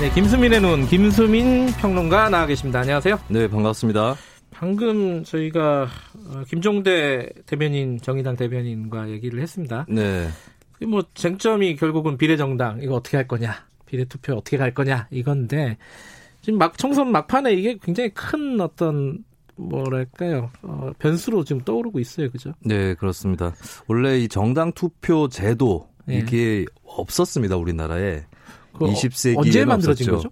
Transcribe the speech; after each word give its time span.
네, 0.00 0.10
김수민의 0.10 0.60
눈, 0.60 0.86
김수민 0.86 1.68
평론가 1.80 2.28
나와 2.28 2.46
계십니다. 2.46 2.80
안녕하세요. 2.80 3.18
네, 3.28 3.48
반갑습니다. 3.48 4.16
방금 4.50 5.22
저희가 5.24 5.88
어, 6.28 6.42
김종대 6.48 7.28
대변인, 7.46 7.98
정의당 8.00 8.36
대변인과 8.36 9.08
얘기를 9.10 9.40
했습니다. 9.40 9.86
네. 9.88 10.28
뭐 10.86 11.02
쟁점이 11.14 11.76
결국은 11.76 12.18
비례정당 12.18 12.80
이거 12.82 12.96
어떻게 12.96 13.16
할 13.16 13.26
거냐, 13.26 13.54
비례투표 13.86 14.34
어떻게 14.34 14.58
갈 14.58 14.74
거냐 14.74 15.06
이건데 15.10 15.78
지금 16.42 16.58
막 16.58 16.76
총선 16.76 17.10
막판에 17.10 17.54
이게 17.54 17.78
굉장히 17.80 18.10
큰 18.10 18.60
어떤 18.60 19.24
뭐랄까요 19.56 20.50
어, 20.62 20.90
변수로 20.98 21.44
지금 21.44 21.62
떠오르고 21.62 22.00
있어요, 22.00 22.30
그죠? 22.30 22.52
네, 22.60 22.94
그렇습니다. 22.94 23.54
원래 23.86 24.18
이 24.18 24.28
정당 24.28 24.72
투표 24.72 25.28
제도 25.28 25.88
네. 26.04 26.18
이게 26.18 26.66
없었습니다, 26.84 27.56
우리나라에. 27.56 28.24
그거 28.74 28.86
20세기에 28.86 29.38
언제 29.38 29.64
만들어진 29.64 30.10
거죠? 30.10 30.28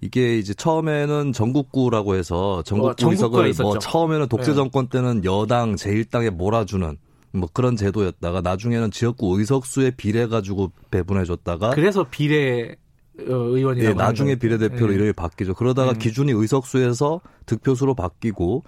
이게 0.00 0.36
이제 0.36 0.52
처음에는 0.52 1.32
전국구라고 1.32 2.16
해서 2.16 2.62
전국구 2.64 3.06
어, 3.06 3.10
의석을 3.10 3.52
뭐. 3.62 3.78
처음에는 3.78 4.28
독재 4.28 4.48
네. 4.50 4.54
정권 4.54 4.88
때는 4.88 5.24
여당 5.24 5.76
제1당에 5.76 6.30
몰아주는 6.30 6.96
뭐 7.34 7.48
그런 7.52 7.76
제도였다가 7.76 8.40
나중에는 8.40 8.90
지역구 8.90 9.38
의석수의 9.38 9.92
비례 9.92 10.26
가지고 10.26 10.72
배분해 10.90 11.24
줬다가 11.24 11.70
그래서 11.70 12.04
비례 12.10 12.76
어, 13.20 13.32
의원이라고 13.32 13.90
예, 13.90 13.94
나중에. 13.94 14.34
비례대표로 14.36 14.92
예. 14.92 14.96
이름이 14.96 15.12
바뀌죠. 15.12 15.54
그러다가 15.54 15.92
음. 15.92 15.98
기준이 15.98 16.32
의석수에서 16.32 17.20
득표수로 17.46 17.94
바뀌고 17.94 18.64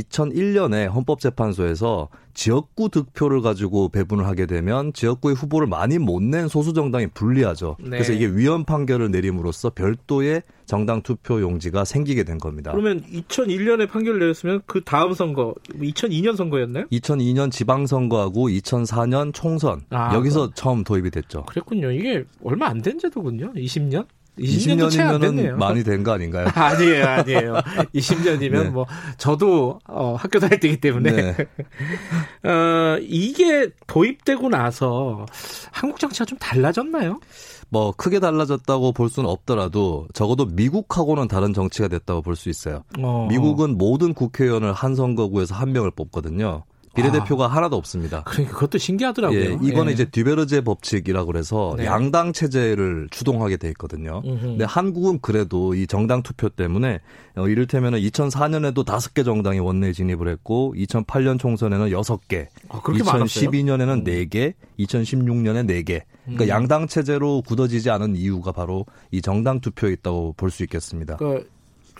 2001년에 0.00 0.90
헌법재판소에서 0.92 2.08
지역구 2.34 2.88
득표를 2.88 3.42
가지고 3.42 3.90
배분을 3.90 4.26
하게 4.26 4.46
되면 4.46 4.92
지역구의 4.94 5.34
후보를 5.36 5.66
많이 5.66 5.98
못 5.98 6.22
낸 6.22 6.48
소수 6.48 6.72
정당이 6.72 7.08
불리하죠. 7.08 7.76
네. 7.80 7.90
그래서 7.90 8.12
이게 8.12 8.26
위헌 8.26 8.64
판결을 8.64 9.10
내림으로써 9.10 9.70
별도의 9.70 10.42
정당 10.64 11.02
투표 11.02 11.40
용지가 11.42 11.84
생기게 11.84 12.24
된 12.24 12.38
겁니다. 12.38 12.70
그러면 12.72 13.02
2001년에 13.12 13.88
판결 13.90 14.18
내렸으면 14.18 14.62
그 14.66 14.82
다음 14.82 15.12
선거 15.12 15.54
2002년 15.74 16.36
선거였나요? 16.36 16.86
2002년 16.86 17.50
지방 17.50 17.86
선거하고 17.86 18.48
2004년 18.48 19.34
총선 19.34 19.82
아, 19.90 20.14
여기서 20.14 20.52
처음 20.54 20.84
도입이 20.84 21.10
됐죠. 21.10 21.44
그랬군요. 21.44 21.90
이게 21.90 22.24
얼마 22.42 22.68
안 22.68 22.82
된 22.82 22.98
제도군요. 22.98 23.52
20년? 23.54 24.06
20년도 24.38 24.90
채안 24.90 25.16
20년이면 25.16 25.20
됐네요. 25.20 25.56
많이 25.56 25.84
된 25.84 26.02
거 26.02 26.12
아닌가요? 26.12 26.48
아니에요, 26.54 27.04
아니에요. 27.06 27.54
20년이면 27.94 28.62
네. 28.64 28.70
뭐 28.70 28.86
저도 29.18 29.78
어, 29.86 30.14
학교 30.18 30.38
다닐 30.38 30.58
때이기 30.58 30.80
때문에 30.80 31.12
네. 31.12 31.36
어, 32.48 32.98
이게 33.02 33.68
도입되고 33.86 34.48
나서 34.48 35.26
한국 35.70 35.98
정치가 36.00 36.24
좀 36.24 36.38
달라졌나요? 36.38 37.20
뭐 37.68 37.92
크게 37.96 38.20
달라졌다고 38.20 38.92
볼 38.92 39.08
수는 39.08 39.28
없더라도 39.30 40.06
적어도 40.12 40.44
미국하고는 40.46 41.28
다른 41.28 41.54
정치가 41.54 41.88
됐다고 41.88 42.20
볼 42.22 42.36
수 42.36 42.48
있어요. 42.50 42.82
어. 42.98 43.26
미국은 43.30 43.78
모든 43.78 44.12
국회의원을 44.14 44.72
한 44.72 44.94
선거구에서 44.94 45.54
한 45.54 45.72
명을 45.72 45.90
뽑거든요. 45.92 46.64
비례대표가 46.94 47.46
하나도 47.46 47.76
없습니다. 47.76 48.22
그러니까 48.24 48.54
그것도 48.54 48.78
신기하더라고요. 48.78 49.40
예, 49.40 49.58
이거는 49.62 49.88
예. 49.88 49.94
이제 49.94 50.04
듀베르제 50.04 50.62
법칙이라고 50.62 51.26
그래서 51.26 51.74
네. 51.76 51.86
양당 51.86 52.32
체제를 52.32 53.08
추동하게 53.10 53.56
돼 53.56 53.68
있거든요. 53.70 54.22
음흠. 54.24 54.40
근데 54.40 54.64
한국은 54.64 55.20
그래도 55.20 55.74
이 55.74 55.86
정당 55.86 56.22
투표 56.22 56.48
때문에 56.48 57.00
어, 57.36 57.48
이를테면 57.48 57.94
2004년에도 57.94 58.84
다섯 58.84 59.14
개 59.14 59.22
정당이 59.22 59.58
원내에 59.58 59.92
진입을 59.92 60.28
했고 60.28 60.74
2008년 60.76 61.38
총선에는 61.38 61.90
여섯 61.90 62.28
개, 62.28 62.48
아, 62.68 62.80
그렇게 62.82 63.02
많았어요? 63.02 63.24
2012년에는 63.50 64.04
네 64.04 64.26
개, 64.26 64.54
2016년에 64.78 65.66
네 65.66 65.82
개. 65.82 66.04
그러니까 66.24 66.44
음. 66.44 66.48
양당 66.48 66.86
체제로 66.86 67.42
굳어지지 67.42 67.90
않은 67.90 68.14
이유가 68.16 68.52
바로 68.52 68.86
이 69.10 69.20
정당 69.20 69.60
투표에 69.60 69.92
있다고 69.92 70.34
볼 70.36 70.52
수 70.52 70.62
있겠습니다. 70.62 71.16
그, 71.16 71.48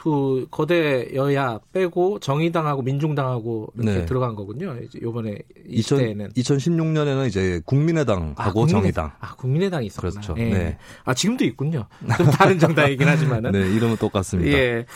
그 0.03 0.49
거대 0.51 1.11
여야 1.15 1.61
빼고 1.73 2.19
정의당하고 2.19 2.83
민중당하고 2.83 3.73
이렇게 3.77 3.99
네. 4.01 4.05
들어간 4.07 4.35
거군요. 4.35 4.75
요번에 5.01 5.39
이 5.69 5.77
2000, 5.79 5.99
시대에는 5.99 6.29
2016년에는 6.31 7.29
이제 7.29 7.61
국민의당하고 7.65 8.67
국민의- 8.67 8.69
정의당. 8.69 9.13
아, 9.21 9.37
국민의당이 9.37 9.87
있었구나. 9.87 10.11
그렇죠. 10.11 10.35
예. 10.39 10.45
네. 10.51 10.79
아, 11.05 11.15
지금도 11.15 11.45
있군요. 11.45 11.87
좀 12.17 12.27
다른 12.33 12.59
정당이긴 12.59 13.07
하지만은. 13.07 13.53
네, 13.55 13.61
이름은 13.61 13.97
똑같습니다. 13.99 14.51
예. 14.59 14.87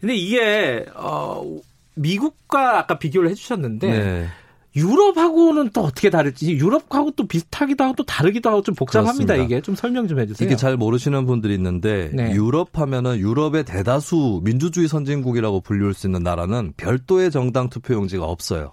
근데 0.00 0.14
이게, 0.14 0.86
어, 0.94 1.42
미국과 1.96 2.78
아까 2.78 3.00
비교를 3.00 3.30
해 3.30 3.34
주셨는데, 3.34 3.86
네. 3.90 4.26
유럽하고는 4.74 5.70
또 5.70 5.82
어떻게 5.82 6.08
다를지, 6.10 6.52
유럽하고 6.52 7.10
또 7.12 7.26
비슷하기도 7.26 7.84
하고 7.84 7.94
또 7.96 8.04
다르기도 8.04 8.48
하고 8.50 8.62
좀 8.62 8.74
복잡합니다, 8.74 9.12
그렇습니다. 9.12 9.36
이게. 9.36 9.60
좀 9.60 9.74
설명 9.74 10.08
좀 10.08 10.18
해주세요. 10.18 10.46
이게 10.46 10.56
잘 10.56 10.76
모르시는 10.76 11.26
분들이 11.26 11.54
있는데 11.54 12.10
네. 12.14 12.32
유럽 12.32 12.78
하면은 12.78 13.18
유럽의 13.18 13.64
대다수 13.64 14.40
민주주의 14.44 14.88
선진국이라고 14.88 15.60
불릴 15.60 15.92
수 15.94 16.06
있는 16.06 16.22
나라는 16.22 16.72
별도의 16.76 17.30
정당 17.30 17.68
투표 17.68 17.94
용지가 17.94 18.24
없어요. 18.24 18.72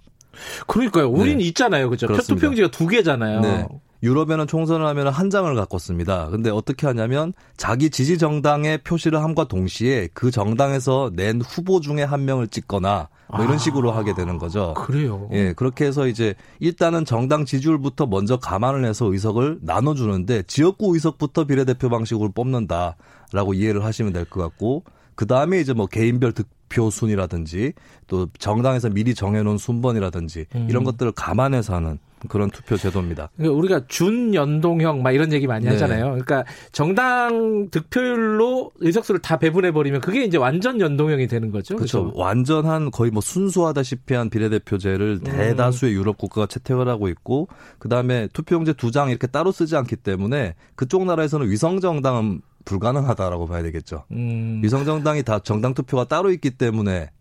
그러니까요. 0.67 1.09
우린 1.09 1.39
네. 1.39 1.45
있잖아요. 1.45 1.89
그죠? 1.89 2.07
투표용지가 2.07 2.71
두 2.71 2.87
개잖아요. 2.87 3.41
네. 3.41 3.67
유럽에는 4.01 4.47
총선을 4.47 4.85
하면 4.87 5.07
한 5.09 5.29
장을 5.29 5.53
갖고 5.55 5.77
씁니다. 5.77 6.29
근데 6.29 6.49
어떻게 6.49 6.87
하냐면 6.87 7.33
자기 7.57 7.89
지지 7.89 8.17
정당의 8.17 8.79
표시를 8.79 9.21
함과 9.21 9.45
동시에 9.45 10.07
그 10.13 10.31
정당에서 10.31 11.11
낸 11.13 11.41
후보 11.41 11.81
중에 11.81 12.03
한 12.03 12.25
명을 12.25 12.47
찍거나 12.47 13.09
뭐 13.31 13.43
이런 13.43 13.55
아. 13.55 13.57
식으로 13.57 13.91
하게 13.91 14.13
되는 14.15 14.37
거죠. 14.37 14.73
그래요. 14.75 15.29
예, 15.33 15.53
그렇게 15.53 15.85
해서 15.85 16.07
이제 16.07 16.33
일단은 16.59 17.05
정당 17.05 17.45
지지율부터 17.45 18.05
먼저 18.07 18.37
감안을 18.37 18.85
해서 18.85 19.11
의석을 19.11 19.59
나눠 19.61 19.93
주는데 19.93 20.43
지역구 20.43 20.93
의석부터 20.95 21.43
비례대표 21.45 21.89
방식으로 21.89 22.31
뽑는다라고 22.31 23.53
이해를 23.53 23.83
하시면 23.83 24.13
될 24.13 24.25
것 24.25 24.41
같고 24.41 24.83
그 25.16 25.27
다음에 25.27 25.59
이제 25.59 25.73
뭐 25.73 25.85
개인별 25.87 26.31
득표 26.31 26.89
순이라든지 26.89 27.73
또 28.07 28.27
정당에서 28.37 28.89
미리 28.89 29.13
정해놓은 29.13 29.57
순번이라든지 29.57 30.45
음. 30.55 30.67
이런 30.69 30.83
것들을 30.83 31.11
감안해서 31.11 31.75
하는 31.75 31.99
그런 32.28 32.50
투표 32.52 32.75
제도입니다. 32.78 33.30
그러니까 33.38 33.57
우리가 33.57 33.81
준연동형 33.88 35.02
막 35.02 35.12
이런 35.12 35.31
얘기 35.31 35.47
많이 35.47 35.66
네. 35.66 35.72
하잖아요. 35.72 36.06
그러니까 36.06 36.44
정당 36.72 37.69
득표율로 37.72 38.72
의석수를 38.80 39.22
다 39.22 39.38
배분해 39.38 39.72
버리면 39.72 40.02
그게 40.02 40.24
이제 40.25 40.38
완전 40.38 40.81
연동형이 40.81 41.28
되는 41.28 41.52
거죠. 41.52 41.75
그렇죠. 41.78 42.03
그렇죠. 42.03 42.19
완전한 42.19 42.91
거의 42.91 43.12
뭐 43.12 43.22
순수하다시피 43.22 44.13
한 44.13 44.29
비례대표제를 44.29 45.19
대다수의 45.22 45.94
유럽 45.94 46.18
국가가 46.18 46.46
채택을 46.47 46.88
하고 46.90 47.08
있고 47.08 47.47
그다음에 47.79 48.28
투표용지 48.34 48.74
두 48.74 48.90
장 48.90 49.12
이렇게 49.12 49.28
따로 49.28 49.52
쓰지 49.52 49.75
않기 49.75 49.97
때문에 49.97 50.56
그쪽 50.75 51.06
나라에서는 51.06 51.47
위성 51.47 51.79
정당은 51.79 52.41
불가능하다라고 52.66 53.46
봐야 53.46 53.62
되겠죠. 53.62 54.03
음. 54.12 54.62
위성 54.63 54.84
정당이 54.84 55.22
다 55.24 55.38
정당 55.40 55.75
투표가 55.75 56.06
따로 56.06 56.31
있기 56.31 56.52
때문에 56.52 57.12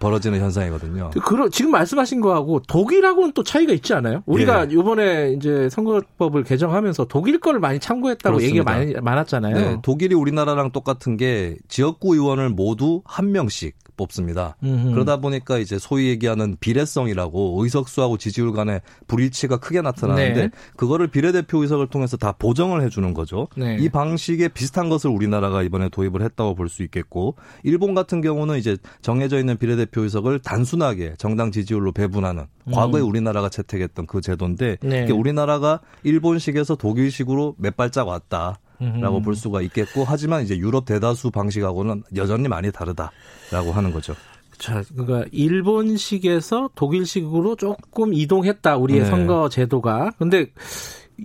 벌어지는 0.00 0.40
현상이거든요. 0.40 1.10
그러, 1.24 1.48
지금 1.48 1.70
말씀하신 1.70 2.20
거하고 2.22 2.60
독일하고는 2.66 3.32
또 3.32 3.44
차이가 3.44 3.72
있지 3.72 3.94
않아요? 3.94 4.22
우리가 4.26 4.66
예. 4.68 4.72
이번에 4.72 5.34
이제 5.36 5.68
선거법을 5.68 6.42
개정하면서 6.42 7.04
독일 7.04 7.38
거를 7.38 7.60
많이 7.60 7.78
참고했다고 7.78 8.38
그렇습니다. 8.38 8.74
얘기가 8.80 8.94
많이 8.96 9.04
많았잖아요. 9.04 9.54
네, 9.54 9.78
독일이 9.82 10.14
우리나라랑 10.14 10.72
똑같은 10.72 11.16
게 11.16 11.56
지역구 11.68 12.14
의원을 12.14 12.48
모두 12.48 13.02
한 13.04 13.30
명씩 13.30 13.76
뽑습니다. 14.00 14.56
음흠. 14.62 14.92
그러다 14.92 15.18
보니까 15.18 15.58
이제 15.58 15.78
소위 15.78 16.08
얘기하는 16.08 16.56
비례성이라고 16.58 17.62
의석수하고 17.62 18.16
지지율 18.16 18.52
간의 18.52 18.80
불일치가 19.06 19.58
크게 19.58 19.82
나타나는데 19.82 20.40
네. 20.40 20.50
그거를 20.76 21.08
비례대표 21.08 21.58
의석을 21.62 21.88
통해서 21.88 22.16
다 22.16 22.32
보정을 22.32 22.82
해주는 22.82 23.12
거죠. 23.12 23.48
네. 23.56 23.76
이 23.78 23.88
방식에 23.88 24.48
비슷한 24.48 24.88
것을 24.88 25.10
우리나라가 25.10 25.62
이번에 25.62 25.88
도입을 25.90 26.22
했다고 26.22 26.54
볼 26.54 26.70
수 26.70 26.84
있겠고 26.84 27.34
일본 27.64 27.94
같은 27.94 28.20
경우는 28.20 28.56
이제 28.56 28.76
정해져 29.02 29.40
있는 29.40 29.56
비례대표 29.56 30.02
의석을 30.02 30.38
단순하게 30.38 31.14
정당 31.18 31.50
지지율로 31.50 31.90
배분하는 31.90 32.46
과거에 32.72 33.00
우리나라가 33.00 33.48
채택했던 33.48 34.06
그 34.06 34.20
제도인데 34.20 34.76
음. 34.84 34.88
네. 34.88 35.10
우리나라가 35.10 35.80
일본식에서 36.04 36.76
독일식으로 36.76 37.56
몇 37.58 37.76
발짝 37.76 38.06
왔다. 38.06 38.60
라고. 38.80 39.20
볼 39.20 39.34
수가 39.34 39.60
있겠고 39.62 40.04
하지만 40.06 40.42
이제 40.42 40.56
유럽 40.56 40.84
대다수 40.84 41.30
방식하고는 41.30 42.02
여전히 42.16 42.48
많이 42.48 42.72
다르다라고 42.72 43.72
하는 43.72 43.92
거죠. 43.92 44.14
자, 44.58 44.82
그러니까 44.94 45.26
일본식에서 45.32 46.70
독일식으로 46.74 47.56
조금 47.56 48.12
이동했다 48.12 48.76
우리의 48.76 49.00
네. 49.00 49.06
선거 49.06 49.48
제도가. 49.48 50.12
근데 50.18 50.50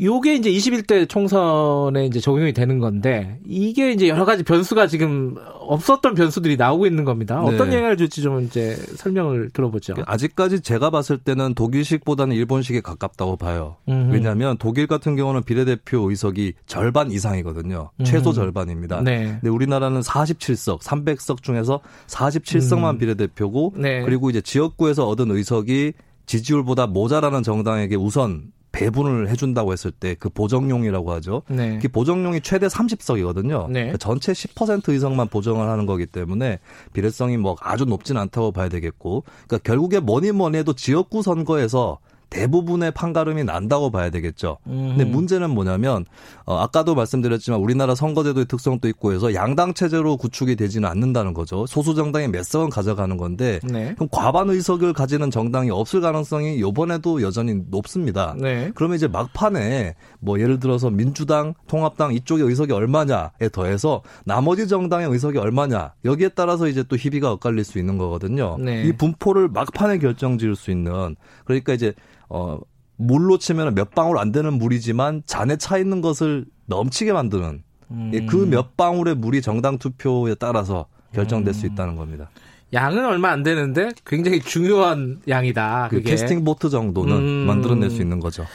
요게 0.01 0.35
이제 0.35 0.51
21대 0.51 1.07
총선에 1.07 2.05
이제 2.05 2.19
적용이 2.19 2.53
되는 2.53 2.79
건데 2.79 3.39
이게 3.45 3.91
이제 3.91 4.07
여러 4.07 4.25
가지 4.25 4.43
변수가 4.43 4.87
지금 4.87 5.35
없었던 5.59 6.15
변수들이 6.15 6.57
나오고 6.57 6.85
있는 6.85 7.05
겁니다. 7.05 7.41
어떤 7.41 7.69
네. 7.69 7.77
영향을 7.77 7.97
줄지 7.97 8.21
좀 8.21 8.41
이제 8.41 8.75
설명을 8.95 9.49
들어보죠. 9.51 9.95
아직까지 10.05 10.61
제가 10.61 10.89
봤을 10.89 11.17
때는 11.17 11.53
독일식보다는 11.55 12.35
일본식에 12.35 12.81
가깝다고 12.81 13.37
봐요. 13.37 13.77
음흠. 13.87 14.13
왜냐하면 14.13 14.57
독일 14.57 14.87
같은 14.87 15.15
경우는 15.15 15.43
비례대표 15.43 16.09
의석이 16.09 16.53
절반 16.65 17.11
이상이거든요. 17.11 17.91
최소 18.03 18.29
음흠. 18.29 18.35
절반입니다. 18.35 19.01
네. 19.01 19.37
근데 19.41 19.49
우리나라는 19.49 20.01
47석, 20.01 20.81
300석 20.81 21.41
중에서 21.41 21.79
47석만 22.07 22.91
음. 22.91 22.97
비례대표고 22.97 23.73
네. 23.77 24.03
그리고 24.03 24.29
이제 24.29 24.41
지역구에서 24.41 25.07
얻은 25.07 25.31
의석이 25.31 25.93
지지율보다 26.25 26.87
모자라는 26.87 27.43
정당에게 27.43 27.95
우선 27.95 28.51
배분을 28.75 29.29
해준다고 29.29 29.71
했을 29.71 29.91
때 29.91 30.15
그 30.19 30.29
보정용이라고 30.29 31.11
하죠. 31.13 31.43
네. 31.47 31.79
그 31.81 31.87
보정용이 31.87 32.41
최대 32.41 32.67
30석이거든요. 32.67 33.69
네. 33.69 33.93
전체 33.99 34.33
10% 34.33 34.89
의석만 34.89 35.29
보정을 35.29 35.67
하는 35.67 35.85
거기 35.85 36.05
때문에 36.05 36.59
비례성이 36.93 37.37
뭐 37.37 37.55
아주 37.61 37.85
높진 37.85 38.17
않다고 38.17 38.51
봐야 38.51 38.69
되겠고, 38.69 39.23
그러니까 39.47 39.57
결국에 39.59 39.99
뭐니 39.99 40.31
뭐니 40.31 40.57
해도 40.57 40.73
지역구 40.73 41.21
선거에서 41.21 41.99
대부분의 42.29 42.91
판가름이 42.91 43.43
난다고 43.43 43.91
봐야 43.91 44.09
되겠죠. 44.09 44.57
근데 44.63 45.03
음. 45.03 45.11
문제는 45.11 45.49
뭐냐면 45.49 46.05
어, 46.45 46.57
아까도 46.57 46.95
말씀드렸지만 46.95 47.59
우리나라 47.59 47.95
선거제도의 47.95 48.45
특성도 48.45 48.87
있고 48.87 49.13
해서 49.13 49.33
양당 49.33 49.73
체제로 49.73 50.17
구축이 50.17 50.55
되지는 50.55 50.87
않는다는 50.87 51.33
거죠. 51.33 51.65
소수 51.67 51.95
정당이 51.95 52.27
몇 52.29 52.43
석은 52.43 52.69
가져가는 52.69 53.15
건데 53.17 53.59
네. 53.63 53.93
그럼 53.95 54.09
과반 54.11 54.49
의석을 54.49 54.93
가지는 54.93 55.31
정당이 55.31 55.71
없을 55.71 56.01
가능성이 56.01 56.57
이번에도 56.57 57.21
여전히 57.21 57.61
높습니다. 57.69 58.35
네. 58.39 58.71
그러면 58.75 58.95
이제 58.95 59.07
막판에 59.07 59.95
뭐 60.19 60.39
예를 60.39 60.59
들어서 60.59 60.89
민주당, 60.89 61.53
통합당 61.67 62.13
이쪽의 62.13 62.45
의석이 62.45 62.71
얼마냐에 62.73 63.49
더해서 63.51 64.01
나머지 64.25 64.67
정당의 64.67 65.09
의석이 65.09 65.37
얼마냐 65.37 65.93
여기에 66.03 66.29
따라서 66.29 66.67
이제 66.67 66.83
또 66.83 66.95
희비가 66.95 67.31
엇갈릴 67.31 67.63
수 67.63 67.79
있는 67.79 67.97
거거든요. 67.97 68.57
네. 68.59 68.83
이 68.83 68.91
분포를 68.91 69.47
막판에 69.49 69.99
결정 69.99 70.37
지을 70.37 70.55
수 70.55 70.71
있는 70.71 71.15
그러니까 71.45 71.73
이제 71.73 71.93
어 72.29 72.59
물로 72.97 73.37
치면 73.37 73.75
몇 73.75 73.91
방울 73.91 74.17
안 74.17 74.31
되는 74.31 74.53
물이지만 74.53 75.23
잔에 75.25 75.57
차 75.57 75.77
있는 75.77 76.01
것을 76.01 76.45
넘치게 76.65 77.13
만드는 77.13 77.63
음. 77.91 78.11
예, 78.13 78.25
그몇 78.25 78.77
방울의 78.77 79.15
물이 79.15 79.41
정당 79.41 79.77
투표에 79.77 80.35
따라서 80.35 80.87
결정될 81.13 81.53
음. 81.53 81.53
수 81.53 81.65
있다는 81.65 81.95
겁니다. 81.95 82.29
양은 82.73 83.05
얼마 83.05 83.29
안 83.29 83.43
되는데 83.43 83.89
굉장히 84.05 84.39
중요한 84.39 85.21
양이다. 85.27 85.87
그 85.89 85.97
그게. 85.97 86.11
캐스팅 86.11 86.43
보트 86.43 86.69
정도는 86.69 87.15
음. 87.15 87.45
만들어낼 87.47 87.89
수 87.89 88.01
있는 88.01 88.19
거죠. 88.19 88.45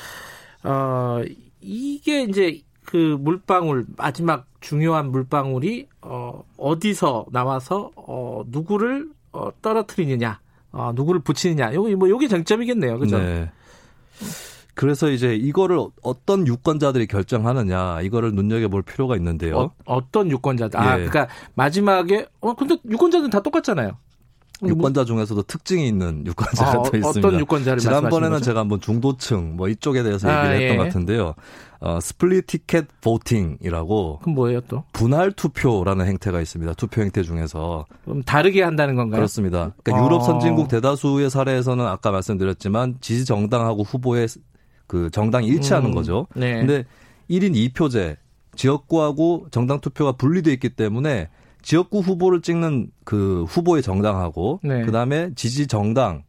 어, 0.64 1.22
이게 1.61 2.22
이제 2.25 2.61
그 2.84 3.17
물방울, 3.20 3.87
마지막 3.96 4.46
중요한 4.61 5.11
물방울이, 5.11 5.87
어, 6.02 6.43
어디서 6.56 7.26
나와서, 7.31 7.93
어, 7.94 8.43
누구를, 8.49 9.08
어, 9.32 9.50
떨어뜨리느냐, 9.62 10.40
어, 10.72 10.93
누구를 10.94 11.20
붙이느냐. 11.20 11.72
요게, 11.72 11.94
뭐, 11.94 12.08
요게 12.08 12.28
쟁점이겠네요. 12.28 12.99
그죠? 12.99 13.19
네. 13.19 13.50
그래서 14.75 15.11
이제 15.11 15.34
이거를 15.34 15.78
어떤 16.02 16.46
유권자들이 16.46 17.06
결정하느냐 17.06 18.00
이거를 18.00 18.32
눈여겨볼 18.34 18.82
필요가 18.82 19.17
있는데요. 19.17 19.72
어, 19.84 20.11
떤 20.11 20.31
유권자들. 20.31 20.78
아, 20.78 21.00
예. 21.00 21.06
그러니까 21.06 21.28
마지막에, 21.55 22.26
어, 22.40 22.55
근데 22.55 22.76
유권자들은 22.88 23.31
다 23.31 23.40
똑같잖아요. 23.40 23.99
유권자 24.62 25.05
중에서도 25.05 25.43
특징이 25.43 25.87
있는 25.87 26.27
유권자가 26.27 26.81
어, 26.81 26.83
또 26.83 26.97
있습니다. 26.97 27.29
어떤 27.29 27.41
유권자를 27.41 27.79
지난번에는? 27.79 28.43
제가 28.43 28.61
한번 28.61 28.81
중도층 28.81 29.57
뭐 29.57 29.69
이쪽에 29.69 30.03
대해서 30.03 30.29
아, 30.29 30.53
얘기를 30.53 30.57
했던 30.57 30.73
예. 30.73 30.77
것 30.77 30.85
같은데요. 30.85 31.35
어, 31.81 31.99
split 32.00 32.47
ticket 32.47 32.87
voting이라고 33.00 34.19
그럼 34.21 34.35
뭐예요, 34.35 34.61
또? 34.62 34.85
분할 34.93 35.33
투표라는 35.33 36.07
행태가 36.07 36.41
있습니다. 36.41 36.75
투표 36.75 37.01
행태 37.01 37.23
중에서 37.23 37.87
그럼 38.05 38.23
다르게 38.23 38.62
한다는 38.62 38.97
건가요? 38.97 39.19
그렇습니다. 39.19 39.73
그러니까 39.83 40.03
어. 40.03 40.07
유럽 40.07 40.23
선진국 40.23 40.69
대다수의 40.69 41.31
사례에서는 41.31 41.87
아까 41.87 42.11
말씀드렸지만 42.11 42.97
지지 43.01 43.25
정당하고 43.25 43.83
후보의 43.83 44.29
그 44.87 45.09
정당이 45.11 45.47
일치하는 45.47 45.91
음, 45.91 45.95
거죠. 45.95 46.27
네. 46.35 46.59
근데 46.59 46.85
1인 47.31 47.73
2표제 47.73 48.17
지역구하고 48.56 49.47
정당 49.51 49.81
투표가 49.81 50.13
분리돼 50.13 50.53
있기 50.55 50.71
때문에 50.71 51.29
지역구 51.62 52.01
후보를 52.01 52.43
찍는 52.43 52.91
그 53.05 53.45
후보의 53.49 53.83
정당하고 53.83 54.61
네. 54.62 54.83
그다음에 54.83 55.31
지지 55.35 55.67
정당 55.67 56.23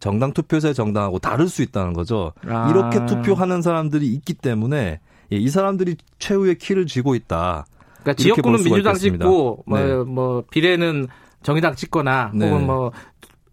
정당 0.00 0.32
투표소의 0.32 0.74
정당하고 0.74 1.18
다를 1.20 1.48
수 1.48 1.62
있다는 1.62 1.92
거죠. 1.92 2.32
아. 2.48 2.68
이렇게 2.70 3.06
투표하는 3.06 3.62
사람들이 3.62 4.06
있기 4.08 4.34
때문에 4.34 5.00
예, 5.32 5.36
이 5.36 5.48
사람들이 5.48 5.96
최후의 6.18 6.56
키를 6.56 6.86
쥐고 6.86 7.14
있다. 7.14 7.66
그러니까 8.00 8.14
지역구는 8.14 8.64
민주당 8.64 8.94
있겠습니다. 8.94 9.24
찍고 9.24 9.64
뭐, 9.64 9.78
네. 9.78 9.94
뭐 9.96 10.42
비례는 10.50 11.06
정의당 11.42 11.76
찍거나 11.76 12.32
네. 12.34 12.48
혹은 12.48 12.66
뭐 12.66 12.90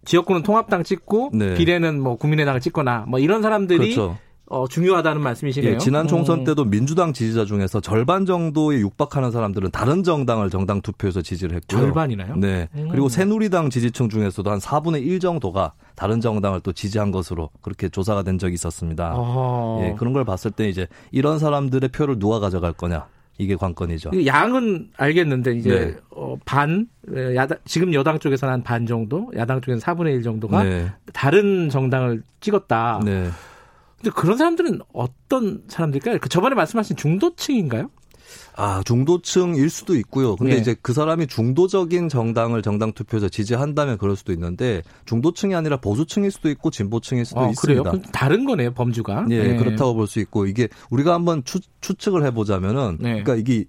지역구는 0.06 0.42
통합당 0.42 0.84
찍고 0.84 1.32
네. 1.34 1.54
비례는 1.54 2.02
뭐 2.02 2.16
국민의당을 2.16 2.62
찍거나 2.62 3.06
뭐 3.08 3.20
이런 3.20 3.44
사람들이 3.44 3.96
그렇죠. 3.96 4.18
어, 4.50 4.68
중요하다는 4.68 5.22
말씀이시네요. 5.22 5.74
예, 5.74 5.78
지난 5.78 6.08
총선 6.08 6.40
음. 6.40 6.44
때도 6.44 6.66
민주당 6.66 7.14
지지자 7.14 7.46
중에서 7.46 7.80
절반 7.82 8.26
정도에 8.26 8.80
육박하는 8.80 9.30
사람들은 9.32 9.70
다른 9.70 10.04
정당을 10.04 10.50
정당 10.50 10.82
투표에서 10.82 11.22
지지를 11.22 11.56
했고요. 11.58 11.80
절반이나요? 11.82 12.36
네. 12.36 12.68
음. 12.76 12.88
그리고 12.90 13.10
새누리당 13.10 13.70
지지층 13.70 14.10
중에서도 14.10 14.50
한 14.50 14.58
4분의 14.58 15.04
1 15.06 15.20
정도가 15.20 15.74
다른 15.96 16.20
정당을 16.20 16.62
또 16.62 16.74
지지한 16.74 17.12
것으로 17.12 17.52
그렇게 17.62 17.90
조사가 17.90 18.24
된 18.24 18.40
적이 18.40 18.56
있었습니다. 18.56 19.14
어. 19.16 19.82
예, 19.84 19.96
그런 20.00 20.14
걸 20.14 20.26
봤을 20.26 20.50
때 20.50 20.68
이제 20.68 20.88
이런 21.12 21.38
사람들의 21.38 21.90
표를 21.90 22.18
누가 22.18 22.40
가져갈 22.40 22.74
거냐. 22.74 23.06
이게 23.42 23.56
관건이죠. 23.56 24.10
이 24.14 24.28
양은 24.28 24.90
알겠는데 24.98 25.54
이제 25.56 25.70
네. 25.70 25.96
어, 26.10 26.36
반 26.44 26.88
에, 27.16 27.36
야당 27.36 27.58
지금 27.64 27.94
여당 27.94 28.20
쪽에서는 28.20 28.52
한 28.54 28.64
반 28.64 28.86
정도, 28.86 29.32
야당 29.38 29.62
쪽에서는 29.62 29.80
4분의 29.80 30.16
1 30.18 30.24
정도가 30.24 30.64
네. 30.64 30.92
다른 31.14 31.70
정당을 31.70 32.22
찍었다. 32.42 33.00
네. 33.06 33.30
근데 34.02 34.12
그런 34.16 34.38
사람들은 34.38 34.80
어떤 34.94 35.64
사람들일까요? 35.68 36.20
그 36.20 36.30
저번에 36.30 36.56
말씀하신 36.56 36.96
중도층인가요? 36.96 37.90
아, 38.56 38.84
중도층일 38.86 39.70
수도 39.70 39.96
있고요. 39.96 40.36
근데 40.36 40.56
예. 40.56 40.58
이제 40.58 40.76
그 40.82 40.94
사람이 40.94 41.28
중도적인 41.28 42.10
정당을 42.10 42.62
정당 42.62 42.92
투표에서 42.94 43.28
지지한다면 43.30 43.98
그럴 43.98 44.16
수도 44.16 44.32
있는데 44.34 44.84
중도층이 45.06 45.56
아니라 45.56 45.78
보수층일 45.78 46.30
수도 46.32 46.50
있고 46.50 46.70
진보층일 46.70 47.26
수도 47.26 47.40
어, 47.40 47.44
그래요? 47.60 47.80
있습니다. 47.82 47.90
그럼 47.92 48.02
다른 48.12 48.46
거네요, 48.46 48.74
범주가. 48.74 49.26
예, 49.32 49.44
네. 49.44 49.58
그렇다고 49.58 49.94
볼 49.96 50.08
수 50.08 50.20
있고 50.20 50.46
이게 50.46 50.68
우리가 50.90 51.14
한번 51.14 51.44
추, 51.44 51.60
측을 51.82 52.26
해 52.26 52.32
보자면은 52.32 52.98
네. 53.00 53.24
그러니까 53.24 53.36
이게 53.36 53.66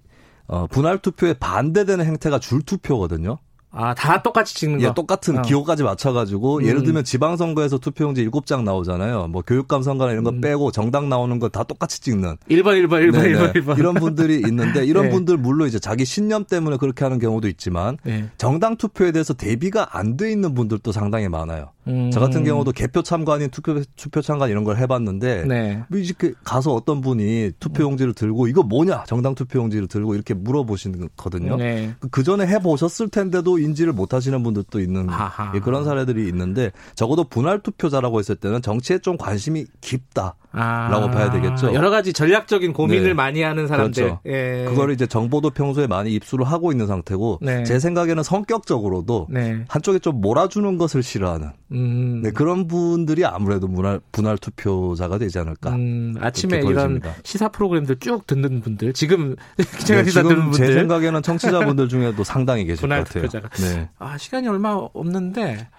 어, 0.47 0.67
분할 0.67 0.99
투표에 0.99 1.33
반대되는 1.33 2.05
행태가 2.05 2.39
줄 2.39 2.61
투표거든요. 2.61 3.37
아, 3.73 3.93
다 3.93 4.21
똑같이 4.21 4.53
찍는 4.55 4.79
거. 4.79 4.85
예, 4.85 4.93
똑같은 4.93 5.37
어. 5.39 5.41
기호까지 5.41 5.83
맞춰가지고 5.83 6.57
음. 6.57 6.65
예를 6.65 6.83
들면 6.83 7.05
지방선거에서 7.05 7.77
투표용지 7.77 8.27
7장 8.29 8.63
나오잖아요. 8.63 9.27
뭐 9.27 9.41
교육감 9.47 9.81
선거나 9.81 10.11
이런 10.11 10.23
거 10.25 10.31
음. 10.31 10.41
빼고 10.41 10.71
정당 10.71 11.07
나오는 11.09 11.39
거 11.39 11.47
다 11.49 11.63
똑같이 11.63 12.01
찍는 12.01 12.37
1번, 12.49 12.65
1번, 12.85 12.89
1번, 13.09 13.11
네네. 13.13 13.33
1번, 13.33 13.53
1번. 13.53 13.79
이런 13.79 13.93
분들이 13.95 14.35
있는데 14.45 14.85
이런 14.85 15.05
네. 15.05 15.09
분들 15.11 15.37
물론 15.37 15.67
이제 15.67 15.79
자기 15.79 16.05
신념 16.05 16.43
때문에 16.45 16.77
그렇게 16.77 17.03
하는 17.05 17.19
경우도 17.19 17.47
있지만 17.49 17.97
네. 18.03 18.29
정당 18.37 18.75
투표에 18.77 19.11
대해서 19.11 19.33
대비가 19.33 19.97
안 19.97 20.17
돼 20.17 20.29
있는 20.31 20.53
분들도 20.53 20.91
상당히 20.91 21.29
많아요. 21.29 21.69
음. 21.87 22.11
저 22.11 22.19
같은 22.19 22.43
경우도 22.43 22.71
개표 22.71 23.01
참관인 23.01 23.49
투표 23.49 23.81
투표 23.95 24.21
참관 24.21 24.49
이런 24.49 24.63
걸 24.63 24.77
해봤는데 24.77 25.45
네. 25.45 25.83
뭐 25.89 25.99
이렇게 25.99 26.33
가서 26.43 26.73
어떤 26.73 27.01
분이 27.01 27.53
투표용지를 27.59 28.13
들고 28.13 28.47
이거 28.47 28.63
뭐냐 28.63 29.05
정당 29.05 29.35
투표용지를 29.35 29.87
들고 29.87 30.15
이렇게 30.15 30.33
물어보시거든요. 30.33 31.57
네. 31.57 31.95
그 32.11 32.23
전에 32.23 32.45
해보셨을 32.45 33.09
텐데도 33.09 33.59
인지를 33.59 33.93
못하시는 33.93 34.41
분들도 34.43 34.79
있는 34.79 35.09
아하. 35.09 35.51
예, 35.55 35.59
그런 35.59 35.83
사례들이 35.83 36.27
있는데 36.27 36.71
적어도 36.95 37.23
분할 37.23 37.59
투표자라고 37.59 38.19
했을 38.19 38.35
때는 38.35 38.61
정치에 38.61 38.99
좀 38.99 39.17
관심이 39.17 39.65
깊다. 39.81 40.35
아, 40.53 40.89
라고 40.91 41.09
봐야 41.09 41.31
되겠죠. 41.31 41.73
여러 41.73 41.89
가지 41.89 42.11
전략적인 42.11 42.73
고민을 42.73 43.03
네. 43.09 43.13
많이 43.13 43.41
하는 43.41 43.67
사람들. 43.67 44.03
그렇죠. 44.03 44.19
예. 44.25 44.65
그거를 44.67 44.93
이제 44.93 45.07
정보도 45.07 45.49
평소에 45.49 45.87
많이 45.87 46.13
입수를 46.13 46.45
하고 46.45 46.71
있는 46.71 46.87
상태고 46.87 47.39
네. 47.41 47.63
제 47.63 47.79
생각에는 47.79 48.21
성격적으로도 48.21 49.27
네. 49.29 49.63
한쪽에 49.69 49.99
좀 49.99 50.19
몰아주는 50.19 50.77
것을 50.77 51.03
싫어하는 51.03 51.51
음. 51.71 52.21
네, 52.23 52.31
그런 52.31 52.67
분들이 52.67 53.23
아무래도 53.25 53.67
분할, 53.69 54.01
분할 54.11 54.37
투표자가 54.37 55.17
되지 55.17 55.39
않을까. 55.39 55.71
음, 55.71 56.15
아침에 56.19 56.57
이런. 56.59 57.01
시사 57.23 57.47
프로그램들 57.49 57.99
쭉 57.99 58.27
듣는 58.27 58.59
분들, 58.61 58.91
지금 58.93 59.35
기자가 59.79 60.01
네, 60.01 60.07
시사 60.09 60.23
듣는 60.23 60.35
지금 60.35 60.51
제 60.51 60.57
분들. 60.65 60.73
생각에는 60.73 61.21
청취자분들 61.21 61.87
중에도 61.89 62.23
상당히 62.25 62.65
계실 62.65 62.81
것 62.87 62.93
같아요. 62.93 63.23
투표자가. 63.27 63.49
네. 63.49 63.89
아, 63.99 64.17
시간이 64.17 64.47
얼마 64.49 64.73
없는데, 64.73 65.69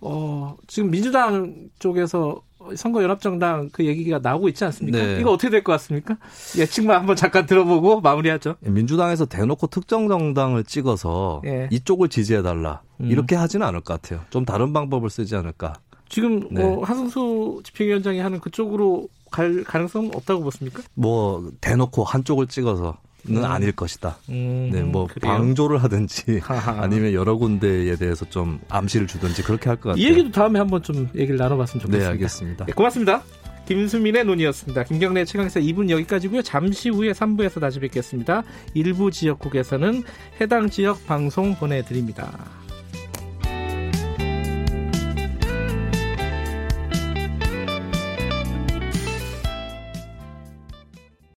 어, 0.00 0.56
지금 0.66 0.90
민주당 0.90 1.68
쪽에서 1.78 2.40
선거 2.76 3.02
연합정당 3.02 3.70
그 3.72 3.84
얘기가 3.84 4.18
나오고 4.20 4.48
있지 4.48 4.64
않습니까? 4.64 4.98
네. 4.98 5.18
이거 5.20 5.30
어떻게 5.32 5.50
될 5.50 5.62
것 5.62 5.72
같습니까? 5.72 6.16
예측만 6.56 6.98
한번 6.98 7.16
잠깐 7.16 7.46
들어보고 7.46 8.00
마무리하죠. 8.00 8.56
민주당에서 8.60 9.26
대놓고 9.26 9.66
특정 9.68 10.08
정당을 10.08 10.64
찍어서 10.64 11.42
예. 11.46 11.68
이쪽을 11.70 12.08
지지해 12.08 12.42
달라 12.42 12.82
음. 13.00 13.06
이렇게 13.10 13.34
하지는 13.36 13.66
않을 13.66 13.80
것 13.80 14.00
같아요. 14.00 14.20
좀 14.30 14.44
다른 14.44 14.72
방법을 14.72 15.10
쓰지 15.10 15.36
않을까. 15.36 15.74
지금 16.08 16.48
네. 16.50 16.62
어, 16.62 16.80
한승수 16.82 17.60
집행위원장이 17.64 18.18
하는 18.20 18.40
그쪽으로 18.40 19.08
갈 19.30 19.64
가능성 19.64 20.10
없다고 20.14 20.42
보십니까? 20.44 20.82
뭐 20.94 21.50
대놓고 21.60 22.04
한쪽을 22.04 22.46
찍어서 22.46 22.98
는 23.26 23.42
음. 23.42 23.44
아닐 23.50 23.72
것이다. 23.72 24.18
음, 24.28 24.68
네, 24.72 24.82
뭐 24.82 25.06
그래요? 25.06 25.32
방조를 25.32 25.82
하든지 25.82 26.40
하하. 26.42 26.80
아니면 26.84 27.12
여러 27.14 27.36
군데에 27.36 27.96
대해서 27.96 28.24
좀 28.28 28.60
암시를 28.68 29.06
주든지 29.06 29.42
그렇게 29.42 29.70
할 29.70 29.76
것 29.76 29.90
같아요. 29.90 30.02
이 30.02 30.06
얘기도 30.10 30.30
다음에 30.30 30.58
한번 30.58 30.82
좀 30.82 31.08
얘기를 31.14 31.36
나눠봤으면 31.36 31.80
좋겠습니다. 31.82 31.98
네, 31.98 32.10
알겠습니다. 32.12 32.64
네, 32.66 32.72
고맙습니다. 32.72 33.22
김수민의 33.66 34.24
논의였습니다. 34.26 34.84
김경래 34.84 35.24
최강사 35.24 35.58
2분 35.58 35.88
여기까지고요. 35.88 36.42
잠시 36.42 36.90
후에 36.90 37.12
3부에서 37.12 37.60
다시 37.60 37.80
뵙겠습니다. 37.80 38.42
일부 38.74 39.10
지역국에서는 39.10 40.02
해당 40.40 40.68
지역 40.68 41.06
방송 41.06 41.54
보내드립니다. 41.54 42.30